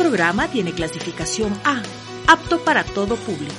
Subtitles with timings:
[0.00, 1.82] Programa tiene clasificación A,
[2.26, 3.52] apto para todo público.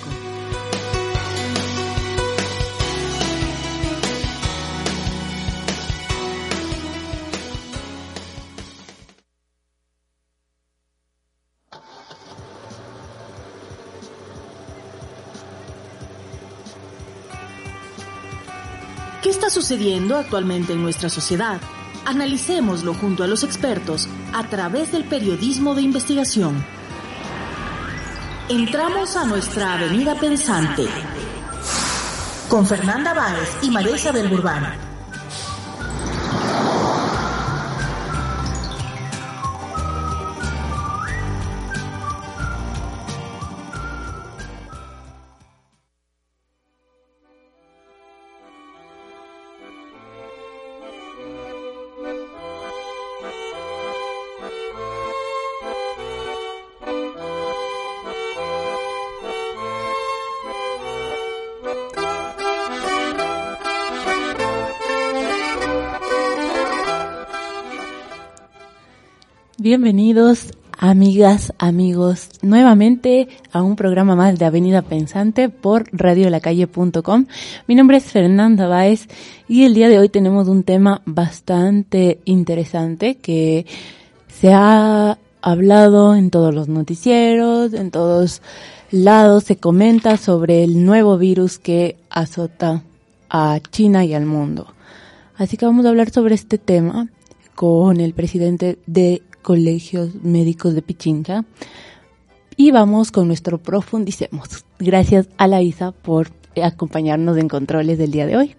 [19.21, 21.61] ¿Qué está sucediendo actualmente en nuestra sociedad?
[22.05, 26.63] Analicémoslo junto a los expertos a través del periodismo de investigación.
[28.49, 30.85] Entramos a nuestra avenida pensante
[32.49, 34.29] con Fernanda Báez y María Isabel.
[69.63, 77.27] Bienvenidos, amigas, amigos, nuevamente a un programa más de Avenida Pensante por radiolacalle.com.
[77.67, 79.07] Mi nombre es Fernanda Báez
[79.47, 83.67] y el día de hoy tenemos un tema bastante interesante que
[84.27, 88.41] se ha hablado en todos los noticieros, en todos
[88.89, 92.81] lados se comenta sobre el nuevo virus que azota
[93.29, 94.73] a China y al mundo.
[95.35, 97.09] Así que vamos a hablar sobre este tema
[97.53, 101.45] con el presidente de Colegios Médicos de Pichincha.
[102.57, 104.65] Y vamos con nuestro profundicemos.
[104.79, 106.29] Gracias a la ISA por
[106.61, 108.55] acompañarnos en controles del día de hoy.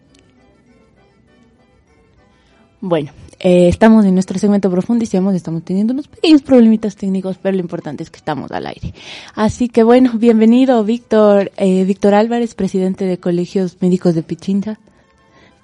[2.80, 7.60] Bueno, eh, estamos en nuestro segmento profundicemos, estamos teniendo unos pequeños problemitas técnicos, pero lo
[7.60, 8.92] importante es que estamos al aire.
[9.36, 14.80] Así que bueno, bienvenido Víctor, eh, Víctor Álvarez, presidente de Colegios Médicos de Pichincha.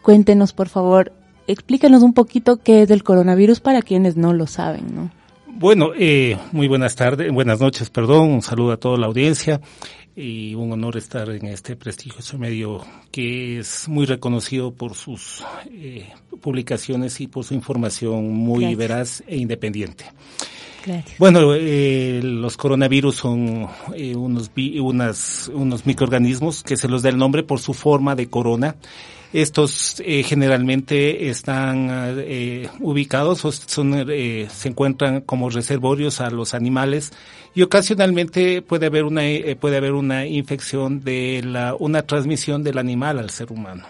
[0.02, 1.12] Cuéntenos por favor
[1.48, 5.10] explícanos un poquito qué es el coronavirus para quienes no lo saben, ¿no?
[5.46, 9.60] Bueno, eh, muy buenas tardes, buenas noches, perdón, un saludo a toda la audiencia
[10.14, 16.08] y un honor estar en este prestigioso medio que es muy reconocido por sus eh,
[16.40, 18.78] publicaciones y por su información muy Gracias.
[18.78, 20.06] veraz e independiente.
[20.84, 21.18] Gracias.
[21.18, 27.16] Bueno, eh, los coronavirus son eh, unos, unas, unos microorganismos que se los da el
[27.18, 28.76] nombre por su forma de corona.
[29.32, 36.54] Estos eh, generalmente están eh, ubicados o son, eh, se encuentran como reservorios a los
[36.54, 37.12] animales
[37.54, 39.22] y ocasionalmente puede haber una
[39.60, 43.84] puede haber una infección de la una transmisión del animal al ser humano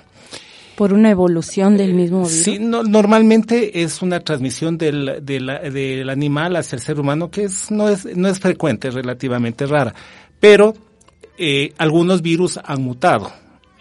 [0.79, 2.45] por una evolución del mismo virus.
[2.45, 7.45] Sí, no, normalmente es una transmisión del, del, del animal hacia el ser humano que
[7.45, 9.93] es no es no es frecuente, es relativamente rara,
[10.39, 10.75] pero
[11.37, 13.33] eh, algunos virus han mutado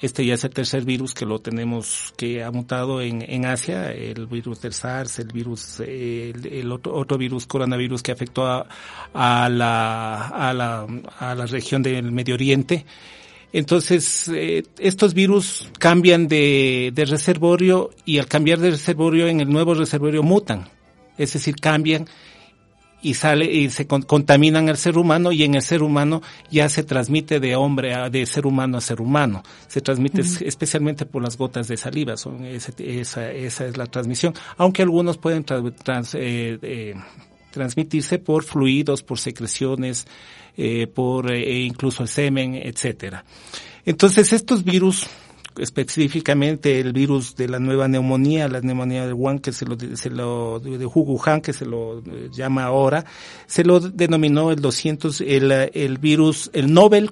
[0.02, 3.92] este ya es el tercer virus que lo tenemos, que ha mutado en, en Asia,
[3.92, 8.68] el virus del SARS, el virus, el, otro, otro, virus, coronavirus que afectó a,
[9.14, 10.88] a, la, a, la,
[11.20, 12.86] a la región del Medio Oriente.
[13.54, 19.50] Entonces, eh, estos virus cambian de, de reservorio y al cambiar de reservorio en el
[19.50, 20.70] nuevo reservorio mutan.
[21.18, 22.08] Es decir, cambian
[23.02, 26.68] y sale y se con, contaminan al ser humano y en el ser humano ya
[26.70, 29.44] se transmite de hombre a de ser humano a ser humano.
[29.68, 30.48] Se transmite uh -huh.
[30.48, 34.34] especialmente por las gotas de saliva son ese, esa esa es la transmisión.
[34.58, 36.96] Aunque algunos pueden trans, trans, eh, eh,
[37.52, 40.08] transmitirse por fluidos por secreciones
[40.58, 43.24] eh, por eh, incluso el semen etcétera.
[43.86, 45.08] Entonces estos virus
[45.60, 50.10] específicamente el virus de la nueva neumonía, la neumonía de Wuhan, que se lo, se
[50.10, 52.02] lo de Wuhan, que se lo
[52.32, 53.06] llama ahora,
[53.46, 57.12] se lo denominó el 200, el, el virus, el Nobel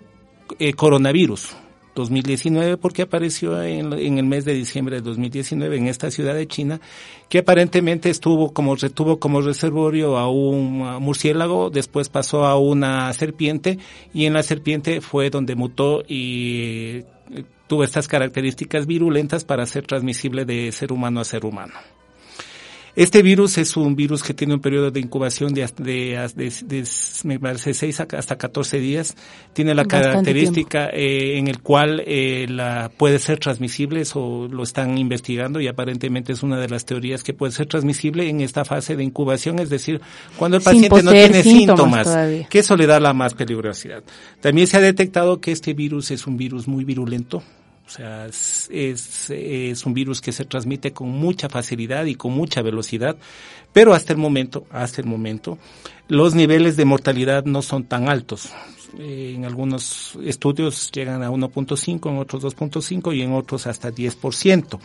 [0.60, 1.56] eh, coronavirus.
[1.96, 6.46] 2019 porque apareció en, en, el mes de diciembre de 2019 en esta ciudad de
[6.46, 6.82] China
[7.30, 13.80] que aparentemente estuvo como retuvo como reservorio a un murciélago después pasó a una serpiente
[14.14, 17.06] y en la serpiente fue donde mutó y
[17.68, 21.74] tuvo estas características virulentas para ser transmisible de ser humano a ser humano.
[22.96, 26.84] Este virus es un virus que tiene un periodo de incubación de, de, de,
[27.26, 29.16] me parece 6 hasta 14 días.
[29.52, 34.98] Tiene la característica eh, en el cual eh, la, puede ser transmisible, eso lo están
[34.98, 38.96] investigando y aparentemente es una de las teorías que puede ser transmisible en esta fase
[38.96, 40.00] de incubación, es decir,
[40.38, 42.08] cuando el paciente no tiene síntomas,
[42.50, 44.04] que eso le da la más peligrosidad.
[44.40, 47.44] También se ha detectado que este virus es un virus muy virulento,
[47.86, 52.62] o sea, es, es, un virus que se transmite con mucha facilidad y con mucha
[52.62, 53.16] velocidad,
[53.74, 55.60] pero hasta el momento, hasta el momento,
[56.08, 58.52] los niveles de mortalidad no son tan altos.
[58.98, 64.80] En algunos estudios llegan a 1.5, en otros 2.5 y en otros hasta 10%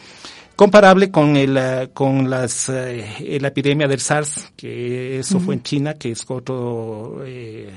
[0.61, 5.62] comparable con el eh, con las eh, la epidemia del SARS que eso fue en
[5.62, 7.71] China que es otro eh,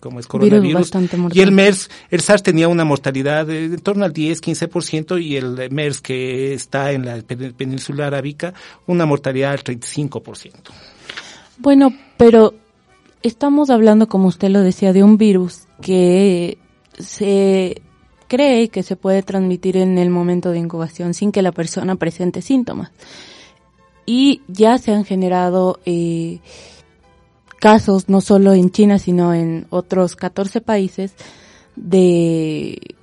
[0.00, 0.92] como es coronavirus.
[1.34, 5.36] y el MERS el SARS tenía una mortalidad de en torno al 10 15% y
[5.36, 8.54] el MERS que está en la península arábica
[8.86, 10.52] una mortalidad del 35%.
[11.58, 12.54] Bueno, pero
[13.22, 16.56] estamos hablando como usted lo decía de un virus que
[16.98, 17.82] se
[18.30, 22.42] cree que se puede transmitir en el momento de incubación sin que la persona presente
[22.42, 22.92] síntomas.
[24.06, 26.38] Y ya se han generado eh,
[27.58, 31.12] casos, no solo en China, sino en otros 14 países,
[31.74, 32.96] de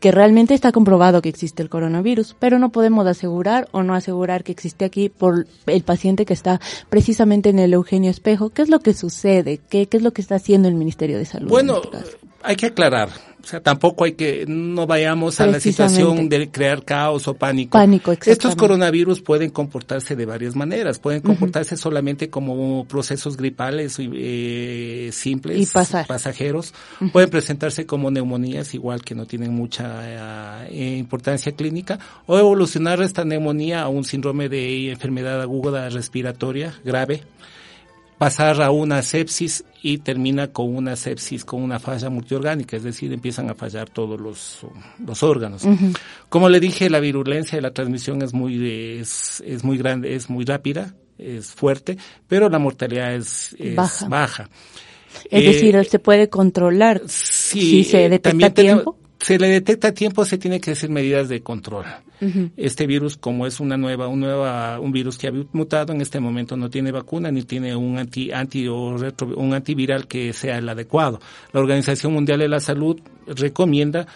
[0.00, 4.44] que realmente está comprobado que existe el coronavirus, pero no podemos asegurar o no asegurar
[4.44, 6.58] que existe aquí por el paciente que está
[6.88, 8.48] precisamente en el Eugenio Espejo.
[8.48, 9.60] ¿Qué es lo que sucede?
[9.68, 11.50] ¿Qué, qué es lo que está haciendo el Ministerio de Salud?
[11.50, 13.08] Bueno, este hay que aclarar.
[13.42, 17.78] O sea, tampoco hay que, no vayamos a la situación de crear caos o pánico.
[17.78, 20.98] Pánico, Estos coronavirus pueden comportarse de varias maneras.
[20.98, 26.74] Pueden comportarse solamente como procesos gripales eh, simples, y pasajeros.
[27.12, 32.00] Pueden presentarse como neumonías, igual que no tienen mucha eh, importancia clínica.
[32.26, 37.22] O evolucionar esta neumonía a un síndrome de enfermedad aguda respiratoria grave
[38.18, 43.12] pasar a una sepsis y termina con una sepsis, con una falla multiorgánica, es decir,
[43.12, 44.60] empiezan a fallar todos los,
[45.04, 45.62] los órganos.
[46.28, 50.30] Como le dije, la virulencia de la transmisión es muy, es, es muy grande, es
[50.30, 53.56] muy rápida, es fuerte, pero la mortalidad es,
[54.08, 54.48] baja.
[55.30, 59.92] Es decir, eh, se puede controlar si se detecta a tiempo se le detecta a
[59.92, 61.84] tiempo, se tiene que hacer medidas de control.
[62.56, 66.18] Este virus, como es una nueva, un nueva, un virus que ha mutado, en este
[66.18, 70.58] momento no tiene vacuna ni tiene un anti, anti o retro, un antiviral que sea
[70.58, 71.20] el adecuado.
[71.52, 74.06] La Organización Mundial de la Salud recomienda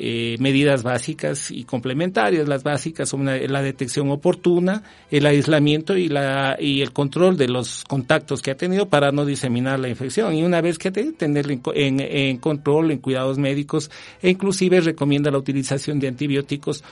[0.00, 2.46] eh, medidas básicas y complementarias.
[2.46, 7.84] Las básicas son la detección oportuna, el aislamiento y, la, y el control de los
[7.84, 10.34] contactos que ha tenido para no diseminar la infección.
[10.34, 13.90] Y una vez que te, tenerlo en, en control, en cuidados médicos,
[14.22, 16.84] e inclusive recomienda la utilización de antibióticos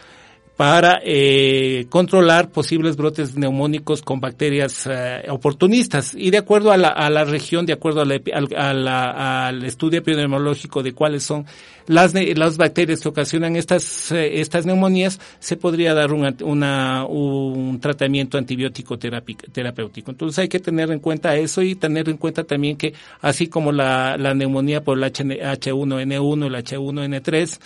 [0.56, 6.14] para eh, controlar posibles brotes neumónicos con bacterias eh, oportunistas.
[6.14, 10.82] Y de acuerdo a la, a la región, de acuerdo a la, al estudio epidemiológico
[10.82, 11.44] de cuáles son
[11.87, 18.38] las, las bacterias que ocasionan estas, eh, neumonías, se podría dar un, una, un tratamiento
[18.38, 20.11] antibiótico terapéutico.
[20.11, 23.73] Entonces hay que tener en cuenta eso y tener en cuenta también que así como
[23.73, 27.59] la, la neumonía por el H1N1, el H1N3,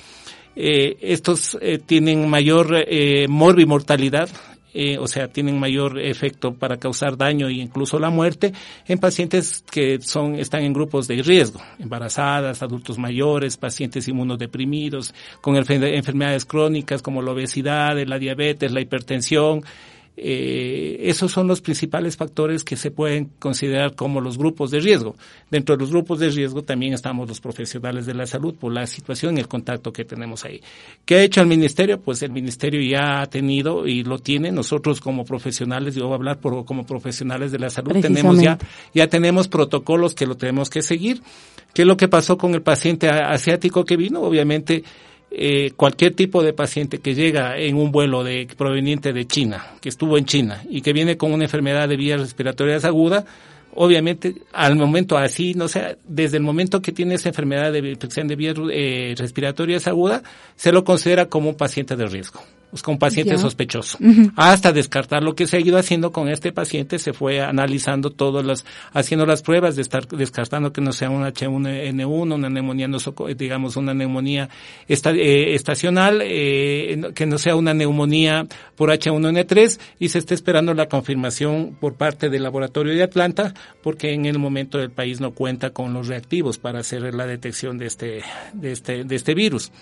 [0.56, 4.29] eh, estos eh, tienen mayor eh, morbimortalidad,
[4.73, 8.52] eh, o sea, tienen mayor efecto para causar daño e incluso la muerte
[8.87, 15.57] en pacientes que son, están en grupos de riesgo, embarazadas, adultos mayores, pacientes inmunodeprimidos, con
[15.57, 19.64] enfermedades crónicas como la obesidad, la diabetes, la hipertensión,
[20.23, 25.17] eh, esos son los principales factores que se pueden considerar como los grupos de riesgo.
[25.50, 28.87] Dentro de los grupos de riesgo también estamos los profesionales de la salud por la
[28.87, 30.61] situación y el contacto que tenemos ahí.
[31.07, 32.00] ¿Qué ha hecho el ministerio?
[32.00, 34.53] Pues el ministerio ya ha tenido y lo tiene.
[34.53, 38.59] Nosotros como profesionales, yo voy a hablar por, como profesionales de la salud, tenemos ya,
[38.93, 41.23] ya tenemos protocolos que lo tenemos que seguir.
[41.73, 44.21] ¿Qué es lo que pasó con el paciente asiático que vino?
[44.21, 44.85] Obviamente,
[45.31, 49.89] eh, cualquier tipo de paciente que llega en un vuelo de, proveniente de China, que
[49.89, 53.25] estuvo en China y que viene con una enfermedad de vías respiratorias aguda,
[53.75, 58.27] obviamente al momento así, no sé, desde el momento que tiene esa enfermedad de infección
[58.27, 60.23] de vías eh, respiratorias aguda,
[60.57, 63.99] se lo considera como un paciente de riesgo pues, con paciente sospechoso.
[64.37, 68.45] Hasta descartar lo que se ha ido haciendo con este paciente, se fue analizando todas
[68.45, 72.99] las, haciendo las pruebas de estar descartando que no sea un H1N1, una neumonía, no,
[73.37, 74.49] digamos, una neumonía
[74.89, 78.47] eh, estacional, eh, que no sea una neumonía
[78.77, 84.12] por H1N3 y se está esperando la confirmación por parte del laboratorio de Atlanta, porque
[84.12, 87.87] en el momento el país no cuenta con los reactivos para hacer la detección de
[87.87, 88.23] este,
[88.53, 89.73] de este, de este virus.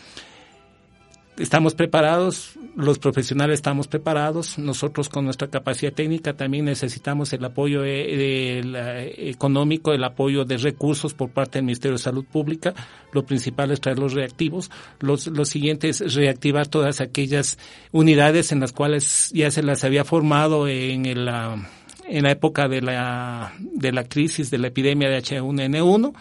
[1.39, 7.83] Estamos preparados, los profesionales estamos preparados, nosotros con nuestra capacidad técnica también necesitamos el apoyo
[7.85, 12.75] eh, económico, el apoyo de recursos por parte del Ministerio de Salud Pública.
[13.13, 14.71] Lo principal es traer los reactivos.
[15.01, 17.59] Los, lo siguiente es reactivar todas aquellas
[17.93, 22.83] unidades en las cuales ya se las había formado en el, en la época de
[22.83, 26.15] la, de la crisis de la epidemia de H1N1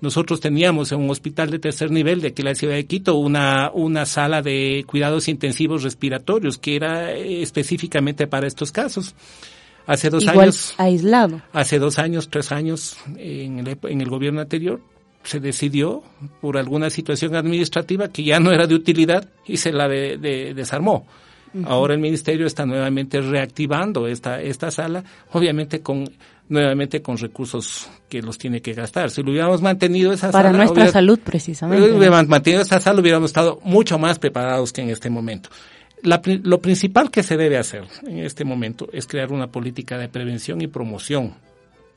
[0.00, 3.70] nosotros teníamos en un hospital de tercer nivel de aquí la ciudad de Quito una,
[3.72, 9.14] una sala de cuidados intensivos respiratorios que era eh, específicamente para estos casos.
[9.86, 10.74] Hace dos años.
[10.76, 11.40] aislado.
[11.52, 14.82] Hace dos años, tres años, en el, en el gobierno anterior,
[15.22, 16.02] se decidió
[16.40, 21.06] por alguna situación administrativa que ya no era de utilidad y se la de, desarmó.
[21.64, 25.02] Ahora el ministerio está nuevamente reactivando esta, esta sala,
[25.32, 26.04] obviamente con
[26.48, 29.10] nuevamente con recursos que los tiene que gastar.
[29.10, 31.86] Si lo hubiéramos mantenido esa Para nuestra salud, precisamente.
[31.86, 35.50] Si hubiéramos mantenido esa sala, hubiéramos estado mucho más preparados que en este momento.
[36.02, 40.60] lo principal que se debe hacer en este momento es crear una política de prevención
[40.60, 41.34] y promoción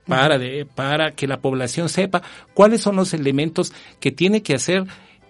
[0.08, 2.22] para, de, para que la población sepa
[2.54, 4.84] cuáles son los elementos que tiene que hacer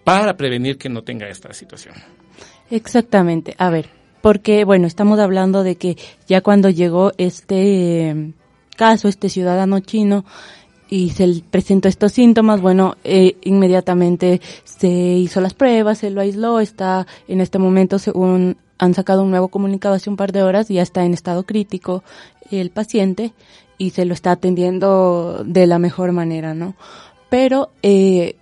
[0.04, 1.96] para prevenir que no tenga esta situación.
[2.72, 3.54] Exactamente.
[3.58, 3.90] A ver,
[4.22, 5.98] porque bueno, estamos hablando de que
[6.28, 8.34] ya cuando llegó este
[8.76, 10.26] caso, este ciudadano chino,
[10.90, 16.60] y se presentó estos síntomas, bueno, eh, inmediatamente se hizo las pruebas, se lo aisló,
[16.60, 20.68] está en este momento, según han sacado un nuevo comunicado hace un par de horas,
[20.68, 22.04] ya está en estado crítico
[22.50, 23.32] el paciente
[23.78, 26.76] y se lo está atendiendo de la mejor manera, ¿no?
[27.30, 28.36] Pero eh,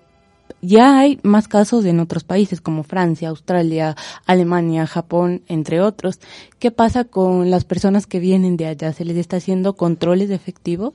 [0.62, 6.20] ya hay más casos en otros países como Francia, Australia, Alemania, Japón, entre otros.
[6.60, 8.94] ¿Qué pasa con las personas que vienen de allá?
[8.94, 10.94] ¿Se les está haciendo controles efectivos?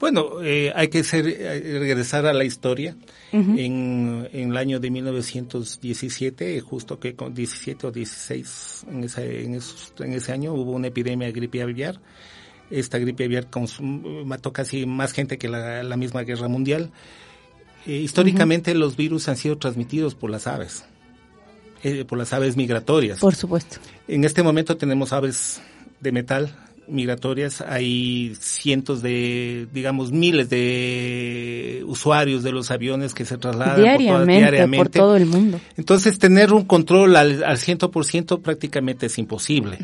[0.00, 2.96] Bueno, eh, hay que ser, eh, regresar a la historia.
[3.32, 9.54] en, en, el año de 1917, justo que con 17 o 16, en ese, en,
[9.54, 12.00] en ese año hubo una epidemia de gripe aviar.
[12.70, 13.48] Esta gripe aviar
[14.24, 16.90] mató casi más gente que la, la misma guerra mundial.
[17.86, 20.84] Eh, históricamente los virus han sido transmitidos por las aves,
[21.82, 23.18] eh, por las aves migratorias.
[23.20, 23.76] Por supuesto.
[24.08, 25.60] En este momento tenemos aves
[26.00, 33.38] de metal migratorias, hay cientos de, digamos, miles de usuarios de los aviones que se
[33.38, 35.60] trasladan diariamente, por, todo el mundo.
[35.76, 39.78] Entonces, tener un control al, al 100% prácticamente es imposible.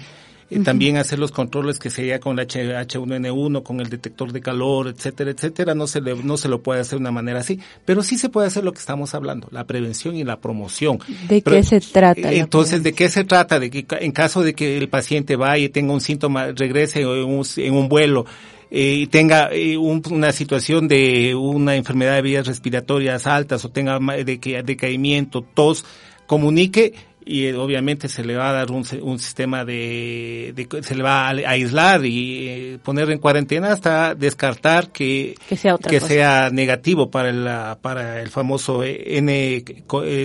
[0.64, 5.30] También hacer los controles que sería con el H1N1, con el detector de calor, etcétera,
[5.30, 8.18] etcétera, no se, le, no se lo puede hacer de una manera así, pero sí
[8.18, 10.98] se puede hacer lo que estamos hablando, la prevención y la promoción.
[11.28, 12.32] ¿De qué se trata?
[12.32, 13.60] Entonces, ¿de qué se trata?
[13.60, 17.08] De que en caso de que el paciente vaya y tenga un síntoma, regrese en
[17.08, 18.26] un, en un vuelo,
[18.70, 23.98] eh, y tenga eh, una situación de una enfermedad de vías respiratorias altas o tenga
[23.98, 25.84] de, decaimiento, tos,
[26.26, 31.02] comunique y eh, obviamente se le va a dar un, un sistema de, se le
[31.02, 36.50] va a aislar y eh, poner en cuarentena hasta descartar que, que, sea, que sea,
[36.50, 39.64] negativo para el, para el famoso N,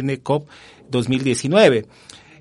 [0.04, 0.48] NCOP
[0.90, 1.86] 2019.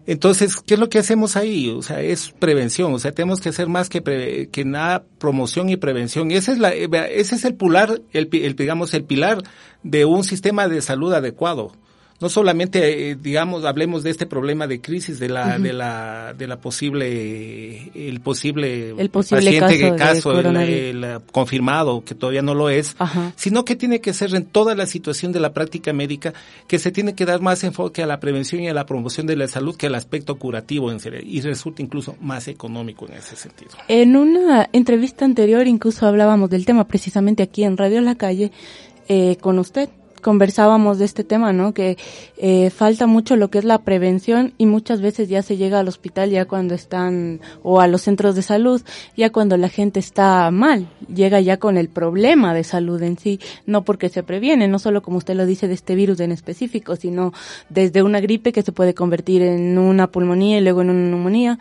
[0.07, 1.71] Entonces, ¿qué es lo que hacemos ahí?
[1.71, 5.77] O sea, es prevención, o sea, tenemos que hacer más que, que nada promoción y
[5.77, 6.31] prevención.
[6.31, 9.43] ese es la, ese es el pilar, el, el, digamos, el pilar
[9.83, 11.73] de un sistema de salud adecuado
[12.21, 16.47] no solamente eh, digamos hablemos de este problema de crisis de la de la de
[16.47, 22.97] la posible el posible, el posible paciente caso, el, confirmado que todavía no lo es
[23.37, 26.33] sino que tiene que ser en toda la situación de la práctica médica
[26.69, 29.37] que se tiene que dar más enfoque a la prevención y a la promoción de
[29.37, 33.37] la salud que al aspecto curativo en serio, y resulta incluso más económico en ese
[33.37, 33.73] sentido.
[33.89, 38.53] En una entrevista anterior incluso hablábamos del tema precisamente aquí en Radio La Calle
[39.09, 39.89] eh, con usted
[40.25, 41.75] conversábamos de este tema, ¿no?
[41.75, 41.99] Que
[42.39, 45.87] eh, falta mucho lo que es la prevención y muchas veces ya se llega al
[45.87, 48.81] hospital ya cuando están, o a los centros de salud,
[49.19, 53.39] ya cuando la gente está mal, llega ya con el problema de salud en sí,
[53.67, 56.97] no porque se previene, no solo como usted lo dice de este virus en específico,
[56.97, 57.35] sino
[57.69, 61.59] desde una gripe que se puede convertir en una pulmonía y luego en una neumonía,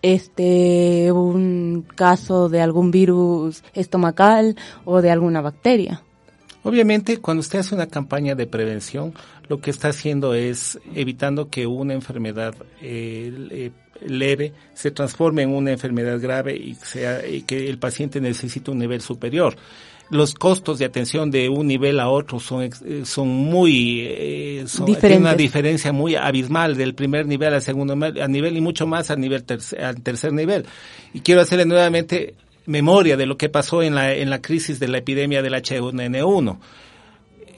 [0.00, 6.02] este un caso de algún virus estomacal o de alguna bacteria.
[6.62, 9.14] Obviamente, cuando usted hace una campaña de prevención,
[9.48, 15.72] lo que está haciendo es evitando que una enfermedad eh, leve se transforme en una
[15.72, 19.56] enfermedad grave y, sea, y que el paciente necesite un nivel superior.
[20.10, 24.64] Los costos de atención de un nivel a otro son eh, son muy eh,
[25.00, 29.20] tienen una diferencia muy abismal del primer nivel al segundo nivel y mucho más al
[29.20, 29.44] nivel
[29.78, 30.64] al tercer nivel.
[31.12, 32.34] Y quiero hacerle nuevamente
[32.68, 36.58] memoria de lo que pasó en la, en la crisis de la epidemia del H1N1.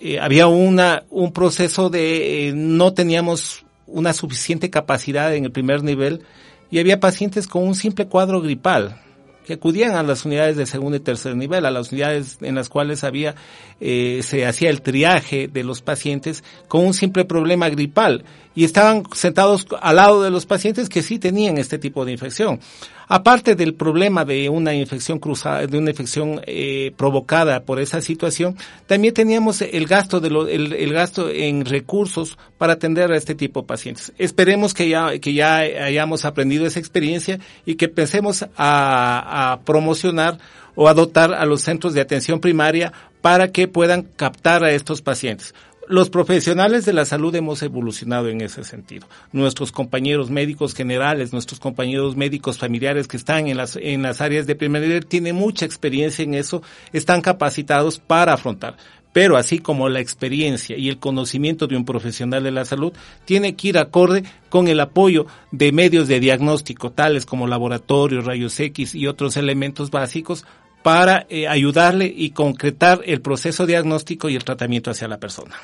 [0.00, 5.82] Eh, había una, un proceso de, eh, no teníamos una suficiente capacidad en el primer
[5.82, 6.22] nivel
[6.70, 9.00] y había pacientes con un simple cuadro gripal
[9.44, 12.68] que acudían a las unidades de segundo y tercer nivel, a las unidades en las
[12.68, 13.34] cuales había
[13.80, 19.04] eh, se hacía el triaje de los pacientes con un simple problema gripal y estaban
[19.14, 22.60] sentados al lado de los pacientes que sí tenían este tipo de infección.
[23.06, 28.56] Aparte del problema de una infección cruzada, de una infección eh, provocada por esa situación,
[28.86, 33.62] también teníamos el gasto de lo, el, gasto en recursos para atender a este tipo
[33.62, 34.12] de pacientes.
[34.16, 40.38] Esperemos que ya que ya hayamos aprendido esa experiencia y que pensemos a, a promocionar
[40.76, 45.02] o a dotar a los centros de atención primaria para que puedan captar a estos
[45.02, 45.52] pacientes
[45.90, 49.08] los profesionales de la salud hemos evolucionado en ese sentido.
[49.32, 54.46] Nuestros compañeros médicos generales, nuestros compañeros médicos familiares que están en las, en las áreas
[54.46, 58.76] de primer nivel tienen mucha experiencia en eso, están capacitados para afrontar.
[59.12, 62.92] Pero así como la experiencia y el conocimiento de un profesional de la salud
[63.24, 68.58] tiene que ir acorde con el apoyo de medios de diagnóstico tales como laboratorios, rayos
[68.60, 70.44] X y otros elementos básicos
[70.82, 75.54] para eh, ayudarle y concretar el proceso diagnóstico y el tratamiento hacia la persona.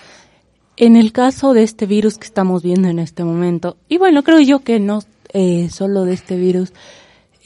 [0.77, 4.41] En el caso de este virus que estamos viendo en este momento, y bueno, creo
[4.41, 5.01] yo que no
[5.33, 6.73] eh, solo de este virus,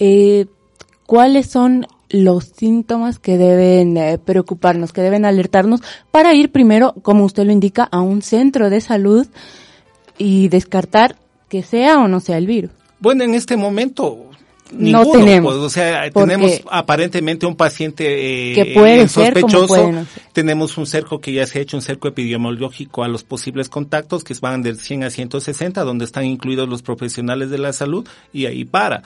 [0.00, 0.46] eh,
[1.06, 7.24] ¿cuáles son los síntomas que deben eh, preocuparnos, que deben alertarnos para ir primero, como
[7.24, 9.26] usted lo indica, a un centro de salud
[10.18, 11.16] y descartar
[11.48, 12.72] que sea o no sea el virus?
[12.98, 14.29] Bueno, en este momento
[14.72, 15.54] no tenemos.
[15.54, 19.92] Pues, o sea, tenemos aparentemente un paciente eh, que puede sospechoso.
[20.32, 24.24] tenemos un cerco que ya se ha hecho, un cerco epidemiológico a los posibles contactos
[24.24, 28.46] que van del 100 a 160, donde están incluidos los profesionales de la salud y
[28.46, 29.02] ahí para.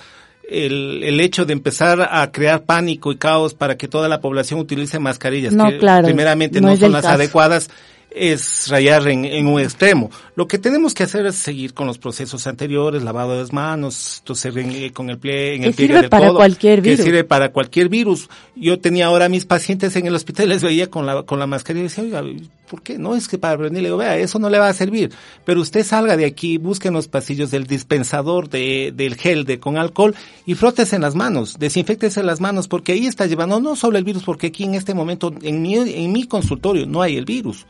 [0.47, 4.61] El, el hecho de empezar a crear pánico y caos para que toda la población
[4.61, 7.71] utilice mascarillas, que primeramente no, son las adecuadas,
[8.15, 10.11] es rayar en, un extremo.
[10.37, 14.23] Lo que tenemos que hacer es seguir con los procesos anteriores, lavado de las manos,
[14.25, 14.55] toser
[14.93, 16.99] con el pie, en el pie del para cualquier virus.
[16.99, 18.29] Que sirve para cualquier virus.
[18.55, 21.87] Yo tenía ahora mis pacientes en el hospital, les veía con la, con la mascarilla
[21.87, 22.23] y decía, oiga,
[22.71, 22.99] ¿por qué?
[22.99, 25.11] No, es que para prevenir, le digo, vea, eso no le va a servir.
[25.45, 29.59] Pero usted salga de aquí, busque en los pasillos del dispensador de, del gel de
[29.59, 30.15] con alcohol
[30.47, 34.05] y frótese en las manos, desinfectese las manos, porque ahí está llevando no solo el
[34.05, 37.67] virus, porque aquí en este momento, en mi, en mi consultorio, no hay el virus.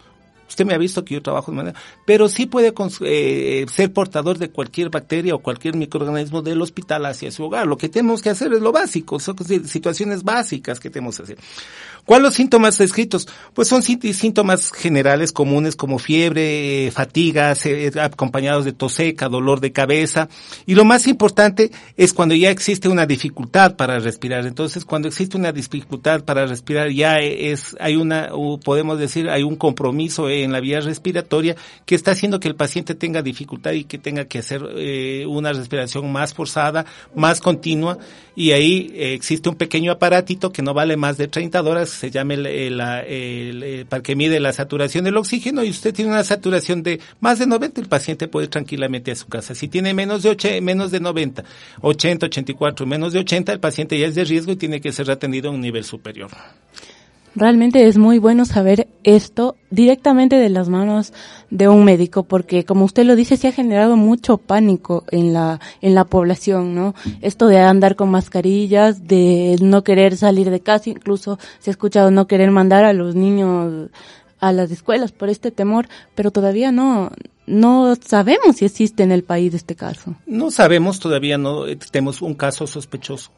[0.55, 4.39] Usted me ha visto que yo trabajo de manera, pero sí puede eh, ser portador
[4.39, 7.67] de cualquier bacteria o cualquier microorganismo del hospital hacia su hogar.
[7.67, 9.37] Lo que tenemos que hacer es lo básico, son
[9.67, 11.39] situaciones básicas que tenemos que hacer.
[12.05, 13.29] ¿Cuáles los síntomas descritos?
[13.55, 17.55] Pues son síntomas generales comunes como fiebre, fatiga,
[18.01, 20.29] acompañados de tos seca, dolor de cabeza.
[20.67, 24.47] Y lo más importante es cuando ya existe una dificultad para respirar.
[24.47, 28.31] Entonces, cuando existe una dificultad para respirar, ya es, hay una,
[28.63, 32.95] podemos decir, hay un compromiso en la vía respiratoria que está haciendo que el paciente
[32.95, 37.99] tenga dificultad y que tenga que hacer eh, una respiración más forzada, más continua.
[38.37, 42.11] Y ahí eh, existe un pequeño aparatito que no vale más de 30 horas se
[42.11, 46.83] llame el, el, para que mide la saturación del oxígeno y usted tiene una saturación
[46.83, 49.55] de más de 90, el paciente puede tranquilamente a su casa.
[49.55, 51.45] Si tiene menos de 8, menos de 90,
[51.81, 55.11] 80, 84, menos de 80, el paciente ya es de riesgo y tiene que ser
[55.11, 56.31] atendido a un nivel superior.
[57.37, 61.13] Realmente es muy bueno saber esto directamente de las manos
[61.51, 65.61] de un médico porque como usted lo dice se ha generado mucho pánico en la
[65.81, 66.95] en la población, ¿no?
[67.23, 72.11] Esto de andar con mascarillas, de no querer salir de casa, incluso se ha escuchado
[72.11, 73.91] no querer mandar a los niños
[74.39, 77.11] a las escuelas por este temor, pero todavía no
[77.47, 80.15] no sabemos si existe en el país este caso.
[80.27, 83.31] No sabemos, todavía no tenemos un caso sospechoso.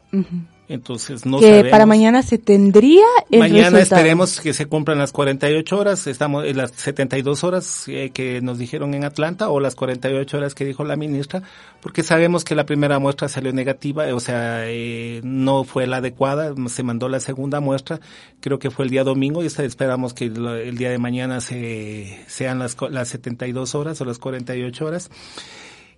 [0.69, 5.77] Entonces no que para mañana se tendría el Mañana esperemos que se cumplan las 48
[5.77, 10.37] horas, estamos en las 72 horas eh, que nos dijeron en Atlanta o las 48
[10.37, 11.41] horas que dijo la ministra,
[11.79, 16.53] porque sabemos que la primera muestra salió negativa, o sea, eh, no fue la adecuada,
[16.67, 18.01] se mandó la segunda muestra,
[18.41, 22.59] creo que fue el día domingo y esperamos que el día de mañana se, sean
[22.59, 25.09] las, las 72 horas o las 48 horas.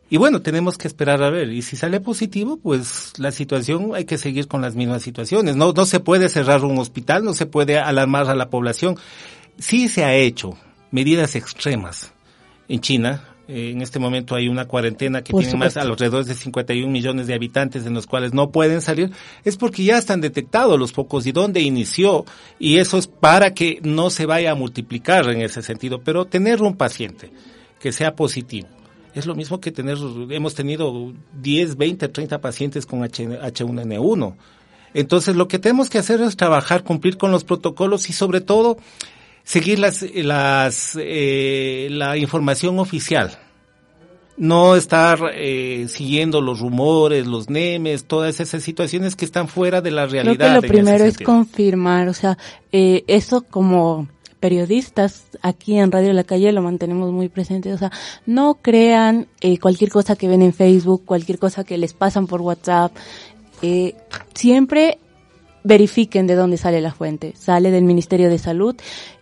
[0.10, 1.52] Y bueno, tenemos que esperar a ver.
[1.52, 5.56] Y si sale positivo, pues la situación hay que seguir con las mismas situaciones.
[5.56, 8.98] No, no se puede cerrar un hospital, no se puede alarmar a la población.
[9.60, 10.58] Sí se ha hecho
[10.90, 12.12] medidas extremas
[12.68, 13.24] en China.
[13.48, 17.36] Eh, en este momento hay una cuarentena que tiene más alrededor de 51 millones de
[17.36, 19.12] habitantes en los cuales no pueden salir.
[19.44, 22.26] Es porque ya están detectados los focos y dónde inició.
[22.58, 26.02] Y eso es para que no se vaya a multiplicar en ese sentido.
[26.04, 27.32] Pero tener un paciente
[27.80, 28.79] que sea positivo
[29.14, 29.98] es lo mismo que tener,
[30.30, 34.38] hemos tenido 10, 20, 30 pacientes con H, 1 n 1
[34.94, 38.78] Entonces lo que tenemos que hacer es trabajar, cumplir con los protocolos y sobre todo
[39.44, 43.38] seguir las, las, eh, la información oficial
[44.40, 49.92] no estar eh, siguiendo los rumores, los memes, todas esas situaciones que están fuera de
[49.92, 50.36] la realidad.
[50.38, 52.38] Creo que lo primero es confirmar, o sea,
[52.72, 54.08] eh, eso como
[54.40, 57.92] periodistas aquí en Radio La Calle lo mantenemos muy presente, o sea,
[58.26, 62.42] no crean eh, cualquier cosa que ven en Facebook, cualquier cosa que les pasan por
[62.42, 62.96] WhatsApp,
[63.62, 63.96] eh,
[64.34, 64.98] siempre
[65.64, 68.76] verifiquen de dónde sale la fuente, sale del Ministerio de Salud,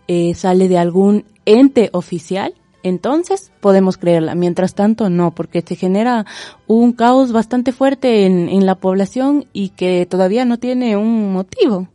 [0.07, 2.53] eh, sale de algún ente oficial,
[2.83, 4.35] entonces podemos creerla.
[4.35, 6.25] Mientras tanto, no, porque se genera
[6.67, 11.87] un caos bastante fuerte en, en la población y que todavía no tiene un motivo.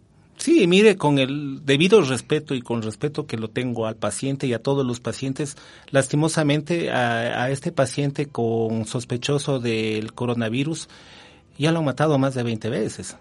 [0.42, 4.54] Sí, mire, con el debido respeto y con respeto que lo tengo al paciente y
[4.54, 5.56] a todos los pacientes,
[5.90, 10.88] lastimosamente a, a este paciente con sospechoso del coronavirus
[11.58, 13.16] ya lo han matado más de 20 veces.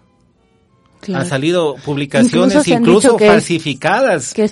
[1.00, 1.22] Claro.
[1.22, 4.34] Han salido publicaciones incluso, incluso falsificadas.
[4.34, 4.50] Que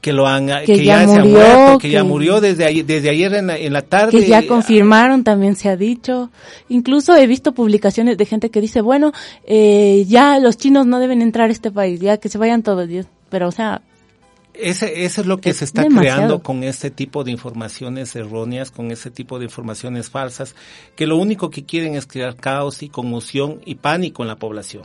[0.00, 1.24] que lo han que, que ya, ya, murió, se ha
[1.56, 4.10] muerto, que, que- ya murió desde ayer, desde ayer en la, en la tarde.
[4.18, 6.30] que ya confirmaron también se ha dicho.
[6.68, 9.12] Incluso he visto publicaciones de gente que dice, bueno,
[9.46, 12.88] eh, ya los chinos no deben entrar a este país, ya que se vayan todos.
[13.28, 13.82] Pero o sea,
[14.54, 16.16] Ese, eso es lo que Es se está demasiado.
[16.16, 20.54] creando con este tipo de informaciones erróneas, con este tipo de informaciones falsas,
[20.96, 24.84] que lo único que quieren es crear caos y conmoción y pánico en la población.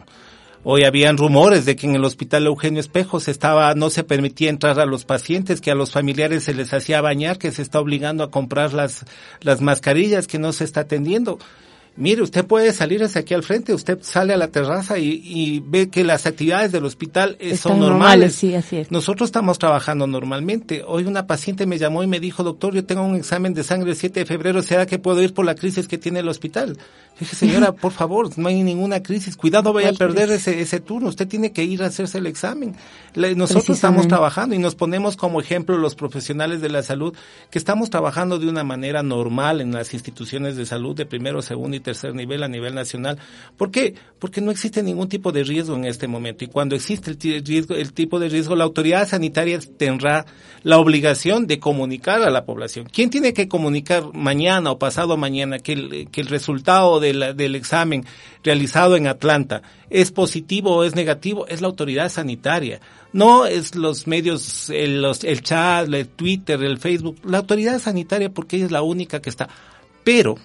[0.67, 4.49] Hoy habían rumores de que en el hospital Eugenio Espejo se estaba, no se permitía
[4.49, 7.79] entrar a los pacientes, que a los familiares se les hacía bañar, que se está
[7.79, 9.05] obligando a comprar las,
[9.41, 11.37] las mascarillas, que no se está atendiendo.
[11.97, 15.61] Mire, usted puede salir hacia aquí al frente, usted sale a la terraza y, y
[15.61, 18.35] ve que las actividades del hospital eh, son están normales.
[18.35, 18.91] Sí, así es.
[18.91, 20.83] Nosotros estamos trabajando normalmente.
[20.85, 23.91] Hoy una paciente me llamó y me dijo, doctor, yo tengo un examen de sangre
[23.91, 26.77] el 7 de febrero, ¿será que puedo ir por la crisis que tiene el hospital?
[27.17, 29.37] Dije, señora, por favor, no hay ninguna crisis.
[29.37, 31.07] Cuidado, vaya a ¿Cuál perder ese, ese turno.
[31.07, 32.75] Usted tiene que ir a hacerse el examen.
[33.15, 37.15] Nosotros estamos trabajando y nos ponemos como ejemplo los profesionales de la salud
[37.49, 41.77] que estamos trabajando de una manera normal en las instituciones de salud de primero, segundo
[41.77, 43.17] y tercer nivel a nivel nacional.
[43.55, 43.95] ¿Por qué?
[44.19, 47.75] Porque no existe ningún tipo de riesgo en este momento y cuando existe el, riesgo,
[47.75, 50.25] el tipo de riesgo, la autoridad sanitaria tendrá
[50.63, 52.87] la obligación de comunicar a la población.
[52.91, 58.03] ¿Quién tiene que comunicar mañana o pasado mañana que el, resultado del examen
[58.43, 61.47] realizado en Atlanta es positivo o es negativo?
[61.47, 62.79] Es la autoridad sanitaria.
[63.13, 67.17] No es los medios, el, los- el chat, el Twitter, el Facebook.
[67.23, 69.47] La autoridad sanitaria porque ella es la única que está.
[70.03, 70.35] Pero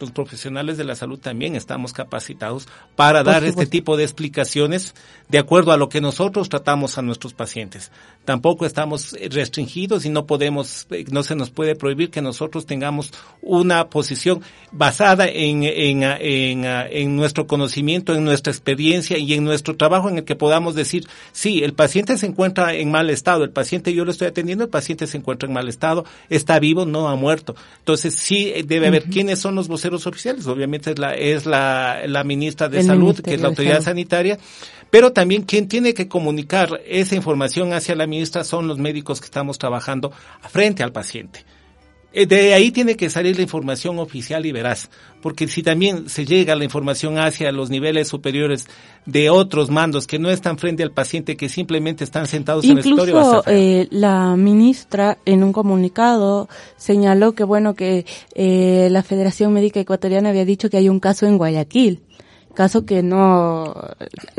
[0.00, 4.94] los profesionales de la salud también estamos capacitados para Por dar este tipo de explicaciones
[5.28, 7.90] de acuerdo a lo que nosotros tratamos a nuestros pacientes.
[8.24, 13.12] Tampoco estamos restringidos y no podemos, eh, no se nos puede prohibir que nosotros tengamos
[13.40, 19.76] una posición basada en, en, en, en nuestro conocimiento, en nuestra experiencia y en nuestro
[19.76, 23.50] trabajo en el que podamos decir, sí, el paciente se encuentra en mal estado, el
[23.50, 27.08] paciente yo lo estoy atendiendo, el paciente se encuentra en mal estado, está vivo, no
[27.08, 27.54] ha muerto.
[27.78, 30.46] Entonces sí eh, debe haber quiénes son los voceros oficiales.
[30.46, 34.38] Obviamente es la, es la, la ministra de El Salud, que es la autoridad sanitaria,
[34.90, 39.26] pero también quien tiene que comunicar esa información hacia la ministra son los médicos que
[39.26, 40.12] estamos trabajando
[40.48, 41.44] frente al paciente.
[42.16, 44.88] Eh, De ahí tiene que salir la información oficial y veraz,
[45.20, 48.66] porque si también se llega la información hacia los niveles superiores
[49.04, 52.78] de otros mandos que no están frente al paciente, que simplemente están sentados en el
[52.78, 56.48] escritorio, Incluso eh, la ministra en un comunicado
[56.78, 61.26] señaló que bueno que eh, la Federación Médica Ecuatoriana había dicho que hay un caso
[61.26, 62.00] en Guayaquil,
[62.56, 63.72] caso que no,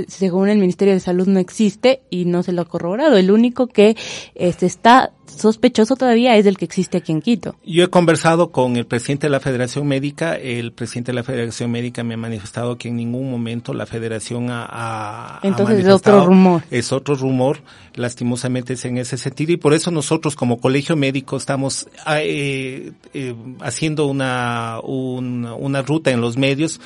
[0.09, 3.15] según el Ministerio de Salud no existe y no se lo ha corroborado.
[3.17, 3.95] El único que
[4.35, 7.55] este, está sospechoso todavía es el que existe aquí en Quito.
[7.65, 10.35] Yo he conversado con el presidente de la Federación Médica.
[10.35, 14.49] El presidente de la Federación Médica me ha manifestado que en ningún momento la Federación
[14.49, 16.63] ha, ha- ha Entonces es otro rumor.
[16.71, 17.59] Es otro rumor,
[17.95, 19.51] lastimosamente es en ese sentido.
[19.51, 25.81] Y por eso nosotros como colegio médico estamos ah, eh, eh, haciendo una, un- una
[25.83, 26.79] ruta en los medios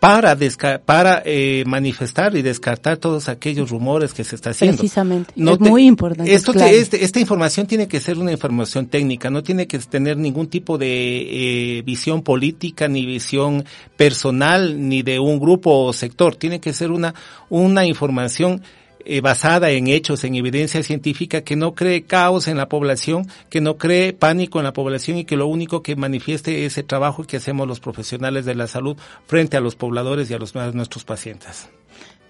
[0.00, 4.76] para desca- para eh, manifestar y descartar todos aquellos rumores que se está haciendo.
[4.76, 5.32] Precisamente.
[5.36, 6.32] No es te- muy importante.
[6.32, 10.16] Esto te- este- esta información tiene que ser una información técnica, no tiene que tener
[10.16, 13.64] ningún tipo de eh, visión política, ni visión
[13.96, 16.36] personal, ni de un grupo o sector.
[16.36, 17.14] Tiene que ser una,
[17.48, 18.62] una información
[19.08, 23.60] eh, basada en hechos, en evidencia científica, que no cree caos en la población, que
[23.60, 27.36] no cree pánico en la población y que lo único que manifieste ese trabajo que
[27.36, 31.68] hacemos los profesionales de la salud frente a los pobladores y a, los, nuestros pacientes.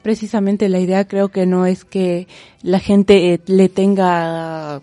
[0.02, 2.28] Precisamente la idea creo que no es que
[2.62, 4.82] la gente eh, le tenga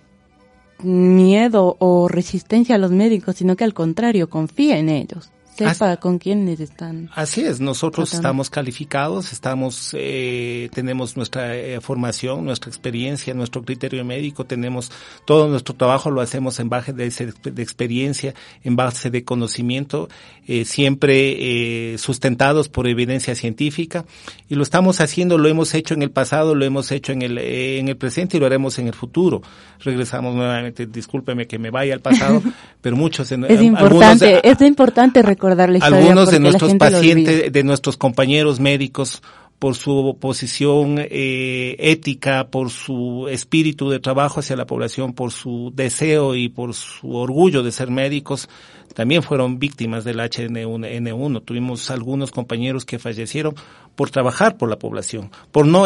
[0.80, 5.30] miedo o resistencia a los médicos, sino que al contrario, confíe en ellos.
[5.56, 7.10] Sepa con quiénes están.
[7.14, 14.04] Así es, nosotros estamos calificados, estamos, eh, tenemos nuestra eh, formación, nuestra experiencia, nuestro criterio
[14.04, 14.92] médico, tenemos
[15.26, 20.10] todo nuestro trabajo lo hacemos en base de, de experiencia, en base de conocimiento,
[20.48, 24.06] eh, siempre sustentados por evidencia científica
[24.50, 27.38] y lo estamos haciendo, lo hemos hecho en el pasado, lo hemos hecho en el,
[27.38, 29.42] en el presente y lo haremos en el futuro.
[29.80, 32.42] Regresamos nuevamente, discúlpeme que me vaya al pasado,
[32.82, 37.64] pero muchos en, es importante, es importante recordar la historia algunos de nuestros pacientes, de
[37.64, 39.22] nuestros compañeros médicos
[39.64, 45.72] por su posición eh, ética, por su espíritu de trabajo hacia la población, por su
[45.74, 48.50] deseo y por su orgullo de ser médicos,
[48.94, 51.44] también fueron víctimas del HN1.
[51.44, 53.56] Tuvimos algunos compañeros que fallecieron
[53.96, 55.86] por trabajar por la población, por no,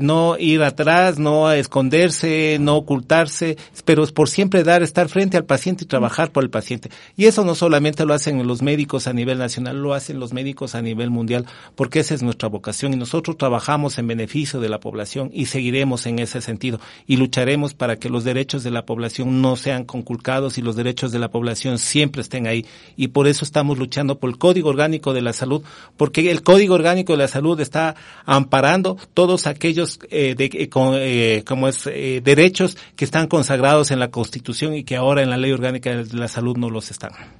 [0.00, 5.84] no ir atrás, no esconderse, no ocultarse, pero por siempre dar, estar frente al paciente
[5.84, 6.90] y trabajar por el paciente.
[7.16, 10.74] Y eso no solamente lo hacen los médicos a nivel nacional, lo hacen los médicos
[10.74, 14.78] a nivel mundial, porque esa es nuestra vocación y nosotros trabajamos en beneficio de la
[14.78, 19.42] población y seguiremos en ese sentido y lucharemos para que los derechos de la población
[19.42, 22.66] no sean conculcados y los derechos de la población siempre estén ahí.
[22.96, 25.62] Y por eso estamos luchando por el Código Orgánico de la Salud,
[25.96, 31.44] porque el Código Orgánico de la Salud está amparando todos aquellos eh, de, eh, eh,
[31.46, 35.52] como es, derechos que están consagrados en la Constitución y que ahora en la Ley
[35.52, 37.39] Orgánica de la Salud no los están.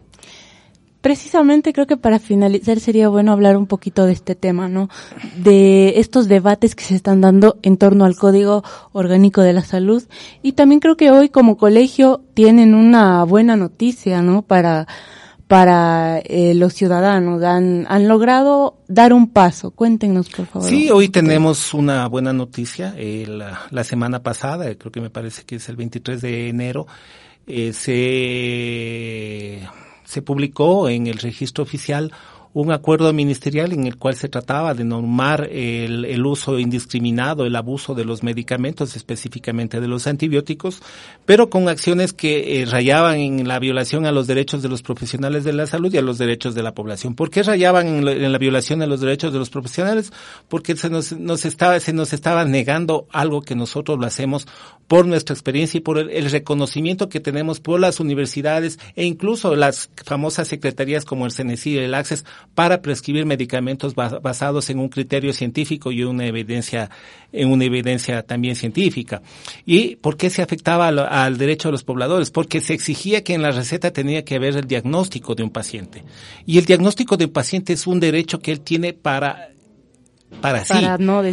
[1.00, 4.90] Precisamente creo que para finalizar sería bueno hablar un poquito de este tema, ¿no?
[5.36, 10.02] De estos debates que se están dando en torno al Código Orgánico de la Salud.
[10.42, 14.42] Y también creo que hoy como colegio tienen una buena noticia, ¿no?
[14.42, 14.86] Para,
[15.50, 17.42] para eh, los ciudadanos.
[17.42, 19.70] Han, han logrado dar un paso.
[19.70, 20.68] Cuéntenos, por favor.
[20.68, 22.94] Sí, hoy tenemos una buena noticia.
[22.98, 26.86] Eh, la, semana pasada, creo que me parece que es el 23 de enero,
[27.46, 29.66] eh, se
[30.10, 32.12] se publicó en el registro oficial
[32.52, 37.54] un acuerdo ministerial en el cual se trataba de normar el, el, uso indiscriminado, el
[37.54, 40.82] abuso de los medicamentos, específicamente de los antibióticos,
[41.24, 45.44] pero con acciones que eh, rayaban en la violación a los derechos de los profesionales
[45.44, 47.14] de la salud y a los derechos de la población.
[47.14, 50.12] ¿Por qué rayaban en, la violación a los derechos de los profesionales?
[50.48, 54.48] Porque se nos, nos, estaba, se nos estaba negando algo que nosotros lo hacemos
[54.88, 59.88] por nuestra experiencia y por el, reconocimiento que tenemos por las universidades e incluso las
[60.04, 65.32] famosas secretarías como el CNECI y el ACCES para prescribir medicamentos basados en un criterio
[65.32, 66.90] científico y una evidencia,
[67.32, 69.22] en una evidencia también científica.
[69.64, 72.30] ¿Y por qué se afectaba al, derecho de los pobladores?
[72.30, 76.04] Porque se exigía que en la receta tenía que haber el diagnóstico de un paciente.
[76.46, 79.50] Y el diagnóstico de un paciente es un derecho que él tiene para
[80.40, 80.74] para, sí.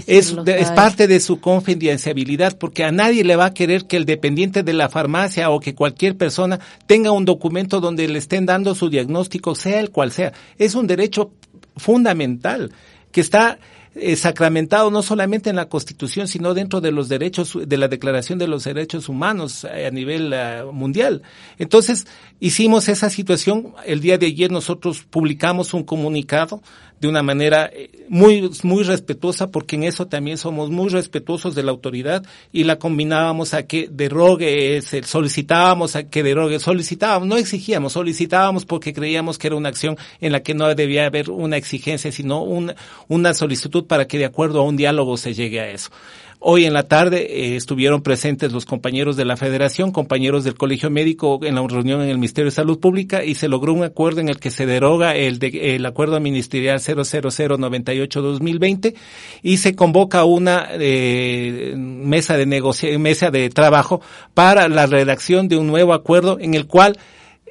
[0.08, 4.06] es, es, parte de su confidencialidad porque a nadie le va a querer que el
[4.06, 8.76] dependiente de la farmacia o que cualquier persona tenga un documento donde le estén dando
[8.76, 10.34] su diagnóstico, sea el cual sea.
[10.58, 11.32] Es un derecho
[11.76, 12.72] fundamental
[13.12, 13.60] que está
[14.00, 18.38] eh, sacramentado no solamente en la Constitución, sino dentro de los derechos, de la Declaración
[18.38, 21.24] de los Derechos Humanos eh, a nivel eh, mundial.
[21.58, 22.06] Entonces,
[22.40, 23.74] hicimos esa situación.
[23.86, 26.62] El día de ayer nosotros publicamos un comunicado
[27.00, 27.70] de una manera
[28.10, 32.78] muy, muy respetuosa, porque en eso también somos muy respetuosos de la autoridad y la
[32.80, 39.48] combinábamos a que derogue, solicitábamos a que derogue, solicitábamos, no exigíamos, solicitábamos porque creíamos que
[39.48, 42.76] era una acción en la que no debía haber una exigencia, sino una,
[43.08, 45.90] una solicitud para que de acuerdo a un diálogo se llegue a eso.
[46.40, 50.92] Hoy en la tarde eh, estuvieron presentes los compañeros de la Federación, compañeros del Colegio
[50.92, 54.22] Médico en la reunión en el Ministerio de Salud Pública y se logró un acuerdo
[54.22, 58.94] en el que se deroga el, de, el acuerdo ministerial 00098-2020
[59.42, 64.02] y se convoca una eh, mesa de negocia mesa de trabajo
[64.36, 67.00] para la redacción de un nuevo acuerdo en el cual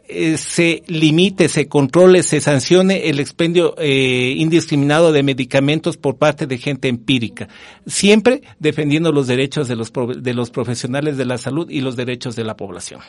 [0.09, 6.47] eh, se limite, se controle, se sancione el expendio eh, indiscriminado de medicamentos por parte
[6.47, 7.49] de gente empírica,
[7.87, 12.37] siempre defendiendo los derechos de los, de los profesionales de la salud y los derechos
[12.37, 13.01] de la población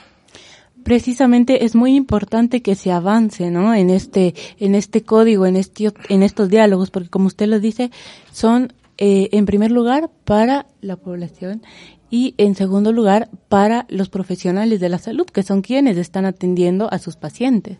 [0.84, 3.76] precisamente es muy importante que se avance, ¿no?
[3.76, 7.92] En este, en este código, en este, en estos diálogos, porque como usted lo dice,
[8.32, 11.62] son eh, en primer lugar para la población
[12.10, 16.92] y en segundo lugar para los profesionales de la salud, que son quienes están atendiendo
[16.92, 17.78] a sus pacientes.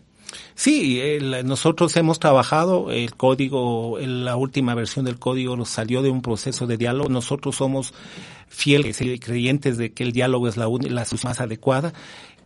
[0.54, 1.00] Sí,
[1.44, 6.76] nosotros hemos trabajado, el código, la última versión del código salió de un proceso de
[6.76, 7.08] diálogo.
[7.08, 7.94] Nosotros somos
[8.48, 11.92] fieles y creyentes de que el diálogo es la, la más adecuada.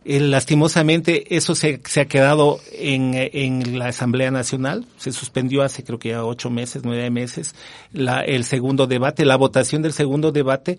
[0.05, 5.85] Eh, lastimosamente eso se, se, ha quedado en, en la Asamblea Nacional, se suspendió hace
[5.85, 7.55] creo que ya ocho meses, nueve meses,
[7.93, 10.77] la, el segundo debate, la votación del segundo debate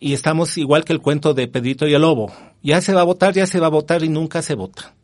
[0.00, 2.32] y estamos igual que el cuento de Pedrito y el Lobo.
[2.62, 4.94] Ya se va a votar, ya se va a votar y nunca se vota.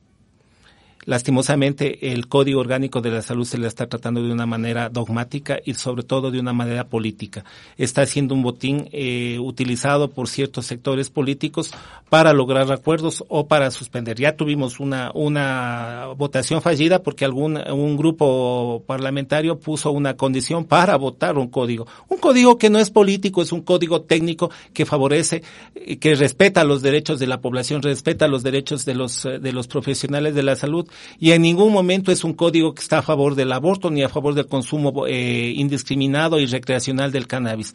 [1.06, 5.58] Lastimosamente el Código Orgánico de la Salud se le está tratando de una manera dogmática
[5.64, 7.44] y sobre todo de una manera política.
[7.78, 11.72] Está siendo un botín eh, utilizado por ciertos sectores políticos
[12.10, 14.18] para lograr acuerdos o para suspender.
[14.18, 20.96] Ya tuvimos una, una votación fallida porque algún un grupo parlamentario puso una condición para
[20.96, 21.86] votar un código.
[22.08, 25.42] Un código que no es político, es un código técnico que favorece,
[25.74, 29.52] eh, que respeta los derechos de la población, respeta los derechos de los, eh, de
[29.52, 30.88] los profesionales de la salud
[31.18, 34.08] y en ningún momento es un código que está a favor del aborto ni a
[34.08, 37.74] favor del consumo eh, indiscriminado y recreacional del cannabis.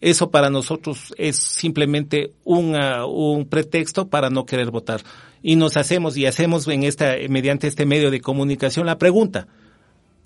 [0.00, 5.02] Eso para nosotros es simplemente un pretexto para no querer votar.
[5.44, 9.46] Y nos hacemos y hacemos en esta, mediante este medio de comunicación la pregunta,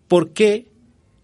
[0.08, 0.66] ¿por qué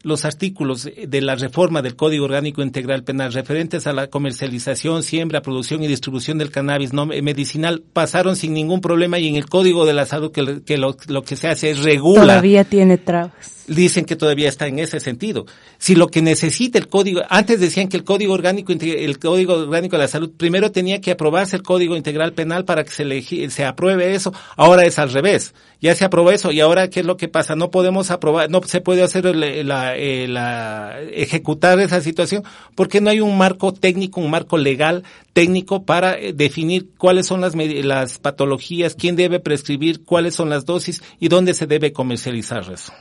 [0.02, 5.42] los artículos de la reforma del Código Orgánico Integral Penal referentes a la comercialización, siembra,
[5.42, 9.86] producción y distribución del cannabis no medicinal pasaron sin ningún problema y en el Código
[9.86, 10.42] de la Salud que,
[10.76, 12.26] lo, lo, que se hace es regular.
[12.26, 15.46] Todavía tiene trabas dicen que todavía está en ese sentido.
[15.78, 19.96] Si lo que necesita el código, antes decían que el código orgánico, el código orgánico
[19.96, 23.64] de la salud, primero tenía que aprobarse el código integral penal para que se, se
[23.64, 24.32] apruebe eso.
[24.56, 25.54] Ahora es al revés.
[25.80, 27.56] Ya se aprobó eso y ahora qué es lo que pasa?
[27.56, 32.44] No podemos aprobar, no se puede hacer la, eh, la, ejecutar esa situación
[32.76, 37.40] porque no hay un marco técnico, un marco legal técnico para eh, definir cuáles son
[37.40, 42.70] las, las patologías, quién debe prescribir, cuáles son las dosis y dónde se debe comercializar
[42.72, 42.92] eso.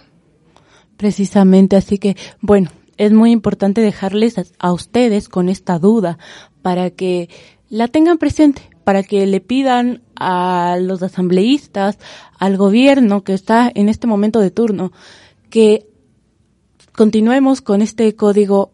[1.01, 6.19] Precisamente, así que, bueno, es muy importante dejarles a, ustedes con esta duda
[6.61, 7.27] para que
[7.71, 11.97] la tengan presente, para que le pidan a los asambleístas,
[12.37, 14.91] al gobierno que está en este momento de turno,
[15.49, 15.87] que
[16.91, 18.71] continuemos con este código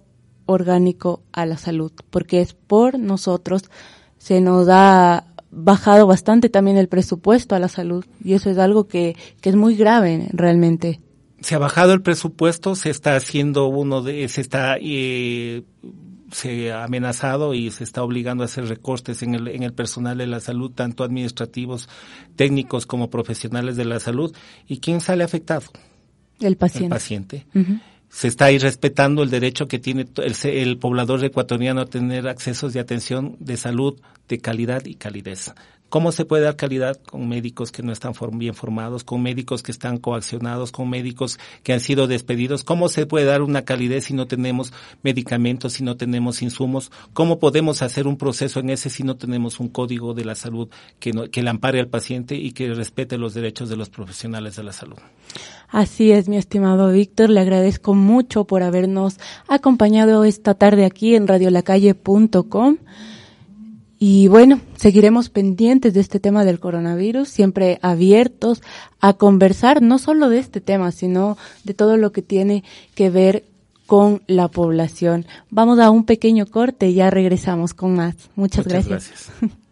[0.47, 3.71] orgánico a la salud, porque es por nosotros,
[4.17, 8.89] se nos ha bajado bastante también el presupuesto a la salud y eso es algo
[8.89, 10.99] que, que es muy grave realmente
[11.39, 15.63] se ha bajado el presupuesto, se está haciendo uno de, se está, eh,
[16.31, 20.17] se ha amenazado y se está obligando a hacer recortes en el, en el personal
[20.17, 21.89] de la salud, tanto administrativos,
[22.35, 24.35] técnicos como profesionales de la salud.
[24.67, 25.65] ¿Y quién sale afectado?
[26.39, 26.85] El paciente.
[26.85, 27.47] El paciente.
[28.09, 32.79] Se está irrespetando el derecho que tiene el, el poblador ecuatoriano a tener accesos de
[32.79, 35.53] atención de salud de calidad y calidez.
[35.89, 39.71] ¿Cómo se puede dar calidad con médicos que no están bien formados, con médicos que
[39.71, 42.63] están coaccionados, con médicos que han sido despedidos?
[42.63, 44.73] ¿Cómo se puede dar una calidad si no tenemos
[45.03, 46.91] medicamentos, si no tenemos insumos?
[47.13, 50.69] ¿Cómo podemos hacer un proceso en ese si no tenemos un código de la salud
[50.99, 54.63] que, que le ampare al paciente y que respete los derechos de los profesionales de
[54.63, 54.97] la salud?
[55.69, 57.29] Así es, mi estimado Víctor.
[57.29, 62.77] Le agradezco mucho por habernos acompañado esta tarde aquí en radiolacalle.com.
[63.99, 68.61] Y bueno, seguiremos pendientes de este tema del coronavirus, siempre abiertos
[68.99, 73.45] a conversar no solo de este tema, sino de todo lo que tiene que ver
[73.87, 75.25] con la población.
[75.49, 78.15] Vamos a un pequeño corte y ya regresamos con más.
[78.35, 79.31] Muchas, Muchas gracias.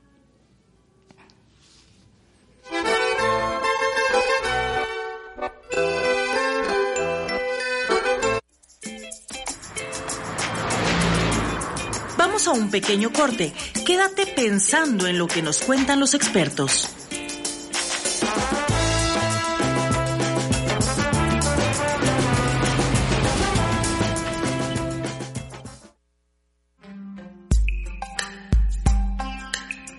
[12.48, 13.54] a un pequeño corte.
[13.86, 16.90] Quédate pensando en lo que nos cuentan los expertos.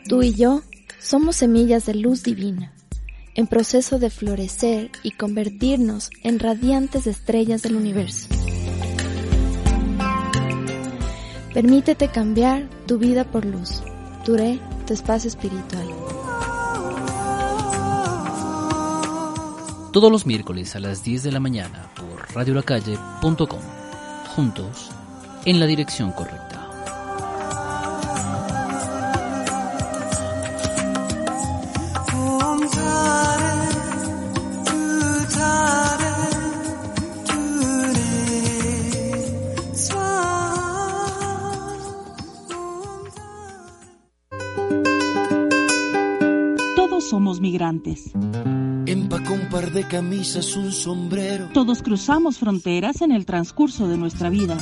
[0.08, 0.62] Tú y yo
[1.00, 2.72] somos semillas de luz divina,
[3.34, 8.35] en proceso de florecer y convertirnos en radiantes estrellas del universo.
[11.56, 13.82] Permítete cambiar tu vida por luz.
[14.26, 15.88] Duré tu espacio espiritual.
[19.90, 23.60] Todos los miércoles a las 10 de la mañana por radiolacalle.com.
[24.34, 24.90] Juntos
[25.46, 26.45] en la dirección correcta.
[47.76, 48.12] Migrantes.
[48.86, 51.48] Empacó un par de camisas, un sombrero.
[51.52, 54.56] Todos cruzamos fronteras en el transcurso de nuestra vida.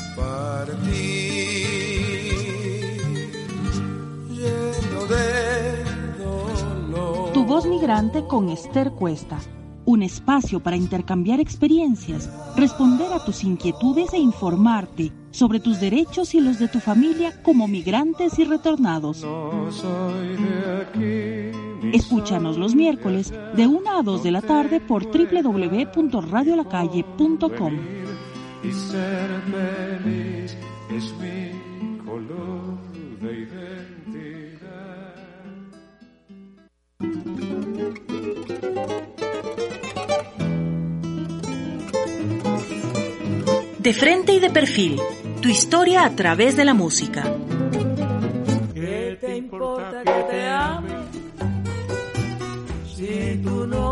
[7.32, 9.38] Tu voz migrante con Esther Cuesta
[9.86, 16.40] un espacio para intercambiar experiencias, responder a tus inquietudes e informarte sobre tus derechos y
[16.40, 19.24] los de tu familia como migrantes y retornados.
[21.92, 27.72] Escúchanos los miércoles de 1 a 2 de la tarde por www.radiolacalle.com.
[28.62, 29.30] Y ser
[30.02, 30.54] feliz
[30.90, 31.50] es mi
[31.98, 32.78] color
[33.20, 35.14] de identidad.
[43.78, 44.98] De frente y de perfil,
[45.42, 47.22] tu historia a través de la música.
[48.72, 50.83] ¿Qué te importa que te ame?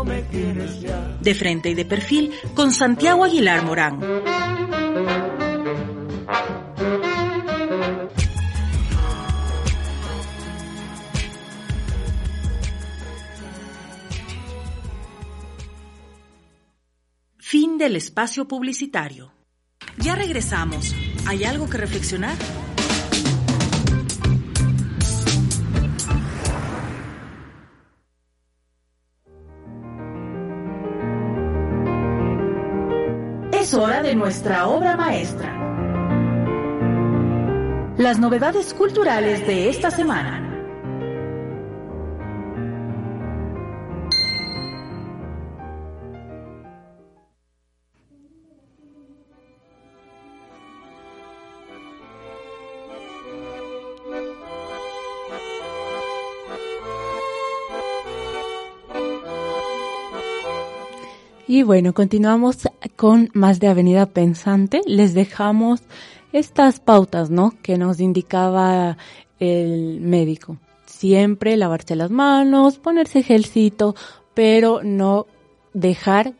[0.03, 3.99] De frente y de perfil con Santiago Aguilar Morán.
[17.37, 19.31] Fin del espacio publicitario.
[19.97, 20.95] Ya regresamos.
[21.27, 22.35] ¿Hay algo que reflexionar?
[33.73, 35.51] Es hora de nuestra obra maestra.
[37.97, 40.42] Las novedades culturales de esta semana.
[61.53, 64.81] Y bueno, continuamos con más de Avenida Pensante.
[64.87, 65.81] Les dejamos
[66.31, 67.53] estas pautas, ¿no?
[67.61, 68.97] Que nos indicaba
[69.37, 70.57] el médico.
[70.87, 73.93] Siempre lavarse las manos, ponerse gelcito,
[74.33, 75.27] pero no
[75.75, 76.33] dejar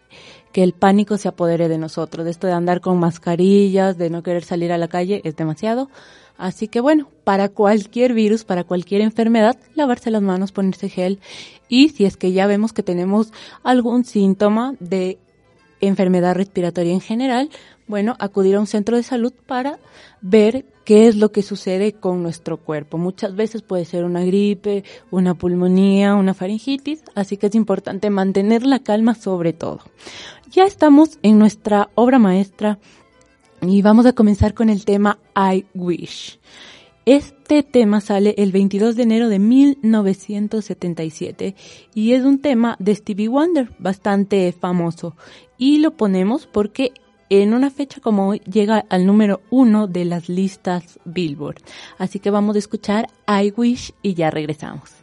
[0.51, 2.25] que el pánico se apodere de nosotros.
[2.25, 5.91] Esto de andar con mascarillas, de no querer salir a la calle es demasiado.
[6.37, 11.19] Así que bueno, para cualquier virus, para cualquier enfermedad, lavarse las manos, ponerse gel
[11.67, 13.31] y si es que ya vemos que tenemos
[13.63, 15.19] algún síntoma de
[15.81, 17.49] enfermedad respiratoria en general,
[17.87, 19.79] bueno, acudir a un centro de salud para
[20.21, 22.97] ver qué es lo que sucede con nuestro cuerpo.
[22.97, 28.65] Muchas veces puede ser una gripe, una pulmonía, una faringitis, así que es importante mantener
[28.65, 29.81] la calma sobre todo.
[30.51, 32.79] Ya estamos en nuestra obra maestra
[33.67, 36.39] y vamos a comenzar con el tema I Wish.
[37.05, 41.55] Este tema sale el 22 de enero de 1977
[41.93, 45.17] y es un tema de Stevie Wonder, bastante famoso.
[45.57, 46.93] Y lo ponemos porque
[47.29, 51.57] en una fecha como hoy llega al número uno de las listas Billboard.
[51.97, 55.02] Así que vamos a escuchar I Wish y ya regresamos.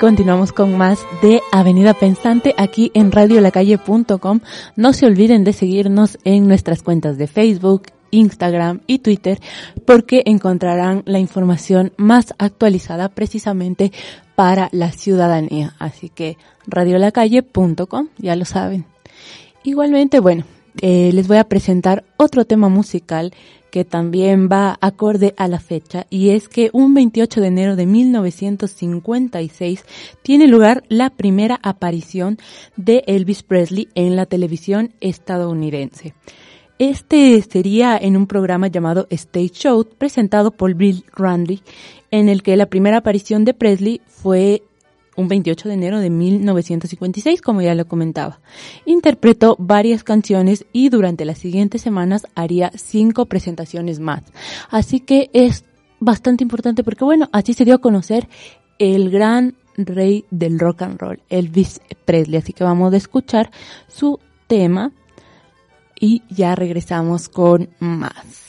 [0.00, 4.40] Continuamos con más de Avenida Pensante aquí en radiolacalle.com.
[4.76, 9.40] No se olviden de seguirnos en nuestras cuentas de Facebook, Instagram y Twitter
[9.86, 13.92] porque encontrarán la información más actualizada precisamente
[14.34, 15.74] para la ciudadanía.
[15.78, 16.36] Así que
[16.66, 18.84] radiolacalle.com, ya lo saben.
[19.64, 20.44] Igualmente, bueno,
[20.82, 23.32] eh, les voy a presentar otro tema musical
[23.76, 27.84] que también va acorde a la fecha y es que un 28 de enero de
[27.84, 29.84] 1956
[30.22, 32.38] tiene lugar la primera aparición
[32.78, 36.14] de Elvis Presley en la televisión estadounidense.
[36.78, 41.60] Este sería en un programa llamado Stage Show presentado por Bill Randy
[42.10, 44.62] en el que la primera aparición de Presley fue
[45.16, 48.40] un 28 de enero de 1956, como ya lo comentaba.
[48.84, 54.22] Interpretó varias canciones y durante las siguientes semanas haría cinco presentaciones más.
[54.70, 55.64] Así que es
[56.00, 58.28] bastante importante porque, bueno, así se dio a conocer
[58.78, 62.38] el gran rey del rock and roll, Elvis Presley.
[62.38, 63.50] Así que vamos a escuchar
[63.88, 64.92] su tema
[65.98, 68.45] y ya regresamos con más.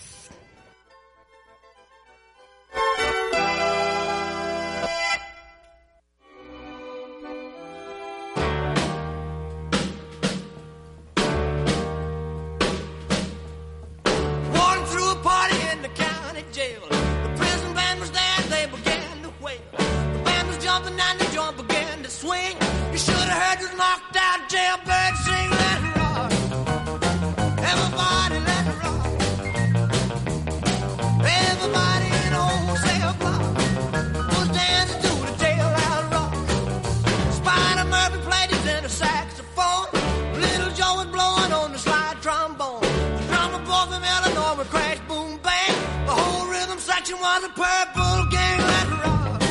[47.27, 49.43] was a purple gang that robbed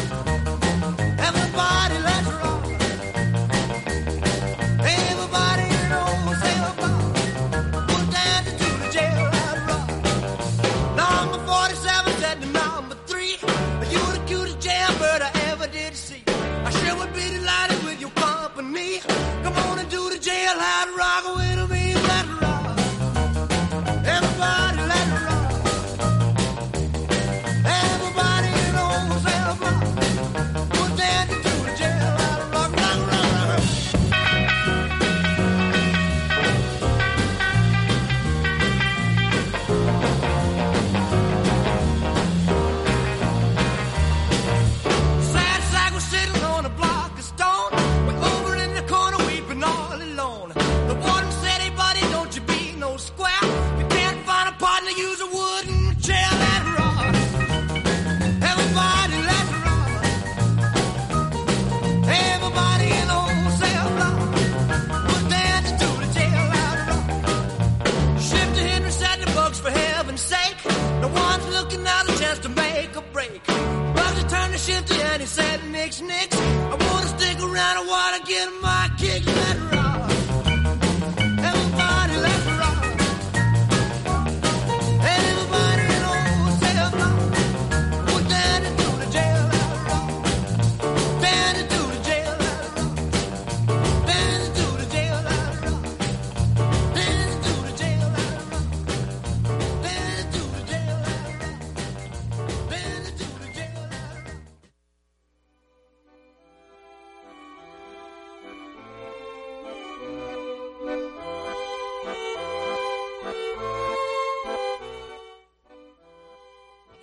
[1.29, 1.96] everybody.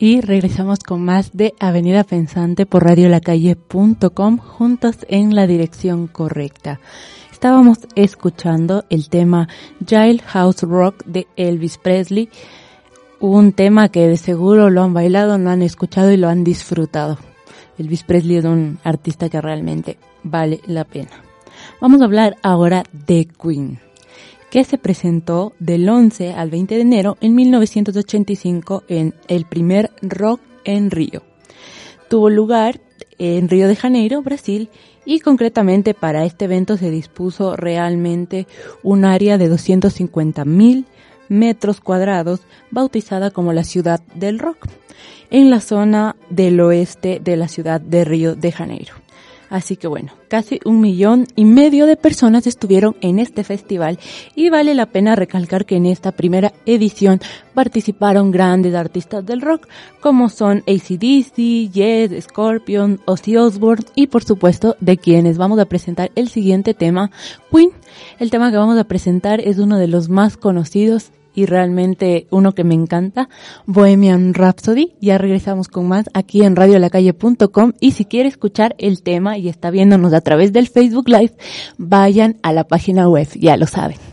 [0.03, 6.81] Y regresamos con más de Avenida Pensante por radiolacalle.com juntos en la dirección correcta.
[7.31, 9.47] Estábamos escuchando el tema
[9.87, 12.27] Jailhouse Rock de Elvis Presley,
[13.21, 17.17] un tema que de seguro lo han bailado, lo han escuchado y lo han disfrutado.
[17.79, 21.11] Elvis Presley es un artista que realmente vale la pena.
[21.79, 23.79] Vamos a hablar ahora de Queen
[24.53, 30.41] que se presentó del 11 al 20 de enero en 1985 en el primer Rock
[30.63, 31.23] en Río.
[32.07, 32.79] Tuvo lugar
[33.17, 34.69] en Río de Janeiro, Brasil,
[35.05, 38.45] y concretamente para este evento se dispuso realmente
[38.83, 40.85] un área de 250 mil
[41.29, 44.67] metros cuadrados bautizada como la ciudad del rock
[45.31, 49.02] en la zona del oeste de la ciudad de Río de Janeiro.
[49.53, 53.99] Así que bueno, casi un millón y medio de personas estuvieron en este festival
[54.33, 57.21] y vale la pena recalcar que en esta primera edición
[57.53, 59.67] participaron grandes artistas del rock
[60.01, 66.09] como son ACDC, Yes, Scorpion, Ozzy Osbourne y por supuesto de quienes vamos a presentar
[66.15, 67.11] el siguiente tema,
[67.51, 67.69] Queen.
[68.17, 72.53] El tema que vamos a presentar es uno de los más conocidos y realmente uno
[72.53, 73.29] que me encanta,
[73.65, 74.93] Bohemian Rhapsody.
[75.01, 79.71] Ya regresamos con más aquí en radiolacalle.com y si quiere escuchar el tema y está
[79.71, 81.33] viéndonos a través del Facebook Live,
[81.77, 84.12] vayan a la página web, ya lo saben.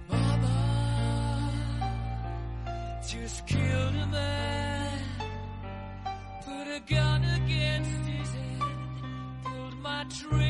[0.08, 0.58] Mama
[3.08, 4.98] just killed a man,
[6.44, 8.62] put a gun against his head,
[9.44, 10.41] pulled my trigger,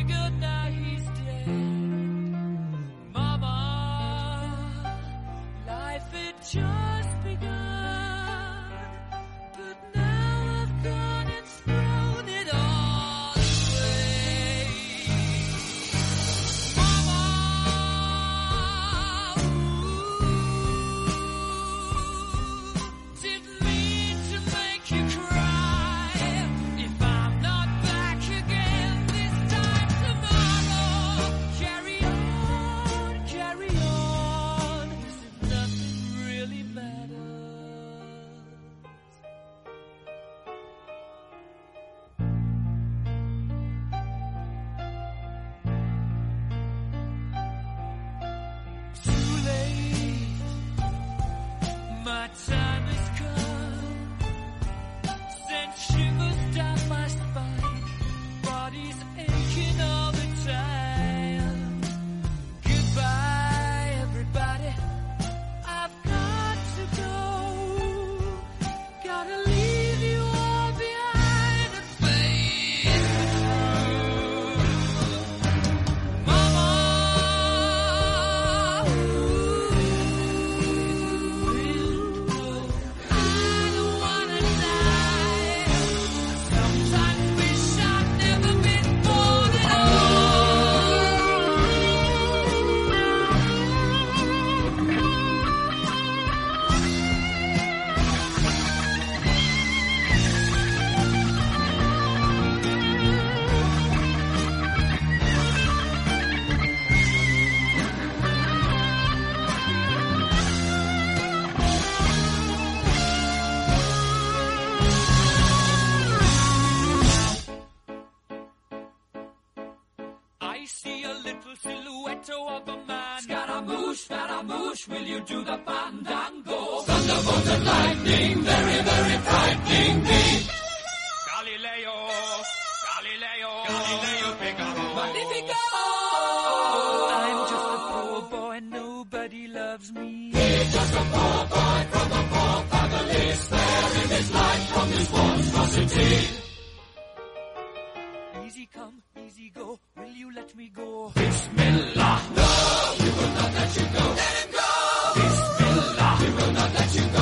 [148.44, 151.10] Easy come, easy go, will you let me go?
[151.14, 152.20] Bismillah.
[152.36, 154.04] No, we will not let you go.
[154.20, 154.68] Let him go.
[155.14, 156.16] Bismillah.
[156.20, 157.21] We will not let you go.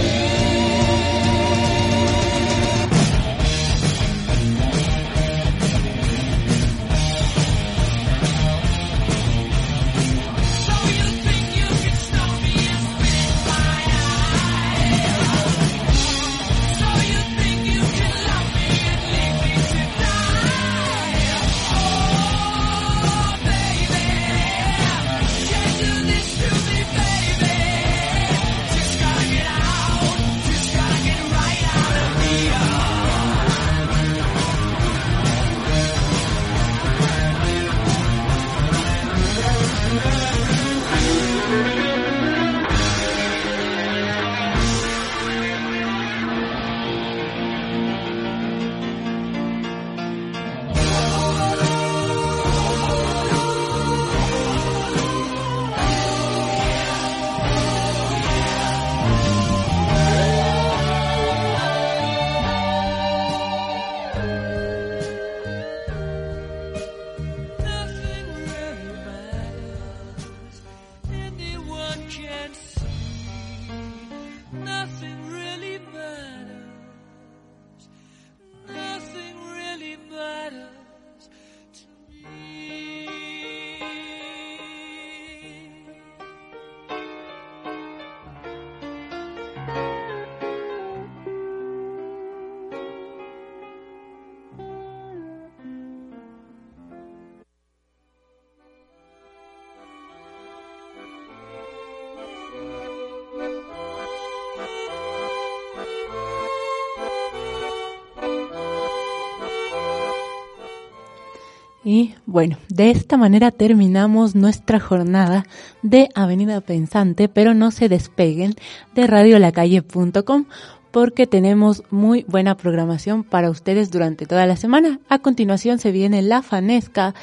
[112.31, 115.45] Bueno, de esta manera terminamos nuestra jornada
[115.81, 118.55] de Avenida Pensante, pero no se despeguen
[118.95, 120.45] de radiolacalle.com
[120.91, 124.99] porque tenemos muy buena programación para ustedes durante toda la semana.
[125.09, 127.15] A continuación se viene la Fanesca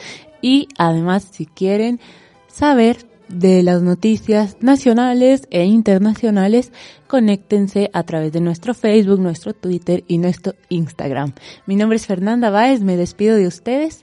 [0.43, 2.01] y además si quieren
[2.47, 6.73] saber de las noticias nacionales e internacionales,
[7.07, 11.33] conéctense a través de nuestro Facebook, nuestro Twitter y nuestro Instagram.
[11.67, 14.03] Mi nombre es Fernanda Báez, me despido de ustedes